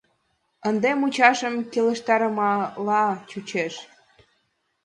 [0.69, 3.73] Ынде мучашым келыштарымыла чучеш.